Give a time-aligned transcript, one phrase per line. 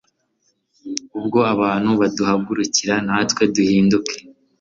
[1.17, 4.15] ubwo abantu baduhagurukira natwe duhinduke